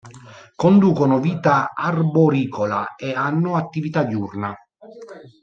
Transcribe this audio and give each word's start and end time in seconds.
Conducono 0.55 1.19
vita 1.19 1.73
arboricola 1.75 2.95
e 2.95 3.13
hanno 3.13 3.55
attività 3.55 4.01
diurna. 4.03 4.51